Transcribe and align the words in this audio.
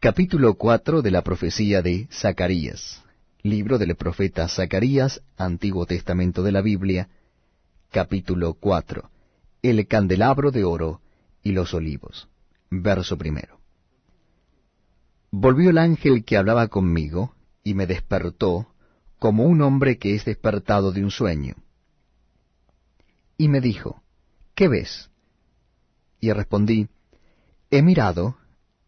Capítulo 0.00 0.54
4 0.54 1.02
de 1.02 1.10
la 1.10 1.22
profecía 1.22 1.82
de 1.82 2.06
Zacarías. 2.12 3.02
Libro 3.42 3.78
del 3.78 3.96
profeta 3.96 4.48
Zacarías, 4.48 5.22
Antiguo 5.36 5.86
Testamento 5.86 6.44
de 6.44 6.52
la 6.52 6.62
Biblia. 6.62 7.08
Capítulo 7.90 8.54
4. 8.54 9.10
El 9.60 9.88
candelabro 9.88 10.52
de 10.52 10.62
oro 10.62 11.00
y 11.42 11.50
los 11.50 11.74
olivos. 11.74 12.28
Verso 12.70 13.18
primero. 13.18 13.58
Volvió 15.32 15.70
el 15.70 15.78
ángel 15.78 16.24
que 16.24 16.36
hablaba 16.36 16.68
conmigo, 16.68 17.34
y 17.64 17.74
me 17.74 17.88
despertó, 17.88 18.68
como 19.18 19.46
un 19.46 19.62
hombre 19.62 19.98
que 19.98 20.14
es 20.14 20.24
despertado 20.24 20.92
de 20.92 21.02
un 21.02 21.10
sueño. 21.10 21.56
Y 23.36 23.48
me 23.48 23.60
dijo, 23.60 24.00
¿Qué 24.54 24.68
ves? 24.68 25.10
Y 26.20 26.30
respondí, 26.30 26.86
He 27.72 27.82
mirado, 27.82 28.37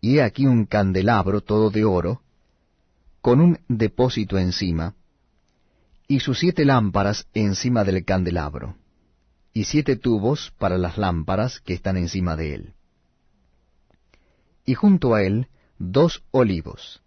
y 0.01 0.19
he 0.19 0.23
aquí 0.23 0.47
un 0.47 0.67
candelabro 0.67 1.43
todo 1.43 1.71
de 1.71 1.85
oro, 1.85 2.23
con 3.21 3.41
un 3.41 3.59
depósito 3.69 4.39
encima, 4.39 4.95
y 6.09 6.21
sus 6.21 6.39
siete 6.39 6.65
lámparas 6.65 7.27
encima 7.35 7.85
del 7.85 8.05
candelabro, 8.05 8.77
y 9.53 9.65
siete 9.65 9.97
tubos 9.97 10.53
para 10.59 10.79
las 10.79 10.97
lámparas 10.97 11.61
que 11.61 11.75
están 11.75 11.97
encima 11.97 12.37
de 12.37 12.55
él. 12.55 12.75
Y 14.65 14.75
junto 14.75 15.15
a 15.15 15.23
él 15.23 15.49
dos 15.79 16.23
olivos, 16.31 17.03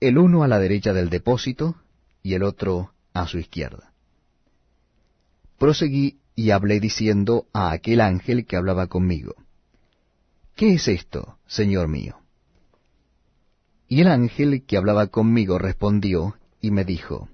el 0.00 0.18
uno 0.18 0.42
a 0.42 0.48
la 0.48 0.58
derecha 0.58 0.92
del 0.92 1.10
depósito, 1.10 1.76
y 2.22 2.34
el 2.34 2.42
otro 2.42 2.92
a 3.14 3.26
su 3.26 3.38
izquierda. 3.38 3.92
Proseguí 5.58 6.18
y 6.34 6.50
hablé 6.50 6.80
diciendo 6.80 7.46
a 7.52 7.72
aquel 7.72 8.00
ángel 8.00 8.46
que 8.46 8.56
hablaba 8.56 8.86
conmigo, 8.86 9.34
¿Qué 10.54 10.74
es 10.74 10.88
esto, 10.88 11.38
Señor 11.46 11.88
mío? 11.88 12.18
Y 13.88 14.00
el 14.00 14.08
ángel 14.08 14.64
que 14.66 14.76
hablaba 14.76 15.08
conmigo 15.08 15.58
respondió 15.58 16.36
y 16.60 16.70
me 16.70 16.84
dijo, 16.84 17.28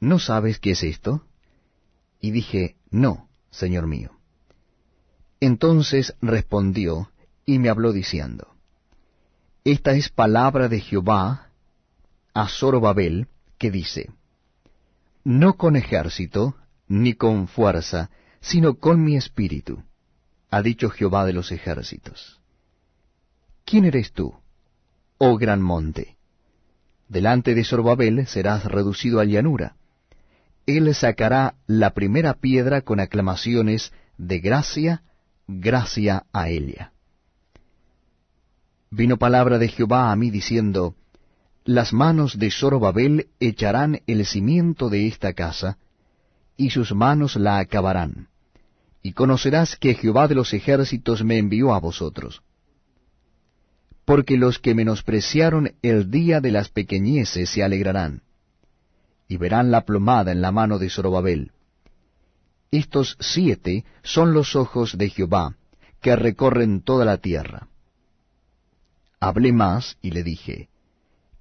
¿No 0.00 0.18
sabes 0.18 0.58
qué 0.58 0.72
es 0.72 0.82
esto? 0.82 1.24
Y 2.20 2.30
dije, 2.30 2.76
No, 2.90 3.28
Señor 3.50 3.86
mío. 3.86 4.12
Entonces 5.40 6.14
respondió 6.20 7.10
y 7.44 7.58
me 7.58 7.68
habló 7.68 7.92
diciendo, 7.92 8.54
Esta 9.64 9.92
es 9.92 10.08
palabra 10.08 10.68
de 10.68 10.80
Jehová 10.80 11.50
a 12.34 12.48
Zorobabel, 12.48 13.28
que 13.58 13.70
dice, 13.70 14.10
No 15.24 15.54
con 15.54 15.76
ejército, 15.76 16.56
ni 16.88 17.14
con 17.14 17.46
fuerza, 17.46 18.10
sino 18.40 18.78
con 18.78 19.04
mi 19.04 19.16
espíritu, 19.16 19.82
ha 20.50 20.62
dicho 20.62 20.90
Jehová 20.90 21.24
de 21.24 21.32
los 21.32 21.52
ejércitos. 21.52 22.39
¿Quién 23.70 23.84
eres 23.84 24.10
tú, 24.10 24.34
oh 25.18 25.36
gran 25.38 25.62
monte? 25.62 26.16
Delante 27.08 27.54
de 27.54 27.62
Zorobabel 27.62 28.26
serás 28.26 28.64
reducido 28.64 29.20
a 29.20 29.24
llanura. 29.24 29.76
Él 30.66 30.92
sacará 30.92 31.54
la 31.68 31.90
primera 31.90 32.34
piedra 32.34 32.80
con 32.80 32.98
aclamaciones 32.98 33.92
de 34.18 34.40
gracia, 34.40 35.04
gracia 35.46 36.24
a 36.32 36.48
ella. 36.48 36.92
Vino 38.90 39.18
palabra 39.18 39.58
de 39.58 39.68
Jehová 39.68 40.10
a 40.10 40.16
mí 40.16 40.32
diciendo, 40.32 40.96
Las 41.64 41.92
manos 41.92 42.40
de 42.40 42.50
Zorobabel 42.50 43.28
echarán 43.38 44.00
el 44.08 44.26
cimiento 44.26 44.88
de 44.88 45.06
esta 45.06 45.32
casa, 45.32 45.78
y 46.56 46.70
sus 46.70 46.92
manos 46.92 47.36
la 47.36 47.60
acabarán. 47.60 48.30
Y 49.00 49.12
conocerás 49.12 49.76
que 49.76 49.94
Jehová 49.94 50.26
de 50.26 50.34
los 50.34 50.54
ejércitos 50.54 51.22
me 51.22 51.38
envió 51.38 51.72
a 51.72 51.78
vosotros. 51.78 52.42
Porque 54.10 54.36
los 54.36 54.58
que 54.58 54.74
menospreciaron 54.74 55.74
el 55.82 56.10
día 56.10 56.40
de 56.40 56.50
las 56.50 56.68
pequeñeces 56.68 57.48
se 57.48 57.62
alegrarán, 57.62 58.22
y 59.28 59.36
verán 59.36 59.70
la 59.70 59.82
plomada 59.82 60.32
en 60.32 60.42
la 60.42 60.50
mano 60.50 60.80
de 60.80 60.90
Zorobabel. 60.90 61.52
Estos 62.72 63.16
siete 63.20 63.84
son 64.02 64.34
los 64.34 64.56
ojos 64.56 64.98
de 64.98 65.10
Jehová, 65.10 65.54
que 66.02 66.16
recorren 66.16 66.80
toda 66.80 67.04
la 67.04 67.18
tierra. 67.18 67.68
Hablé 69.20 69.52
más 69.52 69.96
y 70.02 70.10
le 70.10 70.24
dije, 70.24 70.70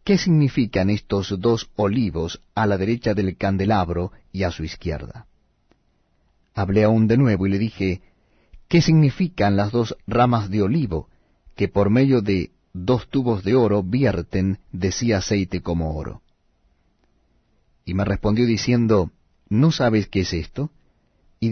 ¿Qué 0.04 0.20
significan 0.20 0.92
estos 0.92 1.34
dos 1.40 1.72
olivos 1.76 2.40
a 2.54 2.68
la 2.68 2.78
derecha 2.78 3.16
del 3.16 3.36
candelabro 3.36 4.12
y 4.32 4.44
a 4.44 4.52
su 4.52 4.64
izquierda? 4.64 5.26
Hablé 6.54 6.84
aún 6.84 7.08
de 7.08 7.18
nuevo 7.18 7.48
y 7.48 7.50
le 7.50 7.58
dije, 7.58 8.04
¿qué 8.68 8.80
significan 8.84 9.56
las 9.56 9.72
dos 9.72 9.98
ramas 10.06 10.52
de 10.52 10.62
olivo 10.62 11.10
que 11.56 11.68
por 11.68 11.90
medio 11.90 12.22
de 12.22 12.52
dos 12.74 13.10
tubos 13.10 13.44
de 13.44 13.56
oro 13.56 13.84
vierten 13.84 14.60
de 14.72 14.92
sí 14.92 15.14
aceite 15.14 15.62
como 15.62 15.96
oro? 15.96 16.22
Y 17.86 17.94
me 17.94 18.06
respondió 18.06 18.46
diciendo, 18.46 19.12
¿no 19.50 19.72
sabes 19.72 20.08
qué 20.08 20.22
es 20.22 20.34
esto? 20.34 20.72